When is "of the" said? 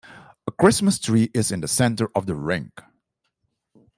2.15-2.33